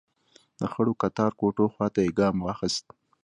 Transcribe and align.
د 0.59 0.61
خړو 0.71 0.93
کتار 1.01 1.31
کوټو 1.39 1.65
خواته 1.73 1.99
يې 2.05 2.11
ګام 2.19 2.35
واخيست. 2.41 2.85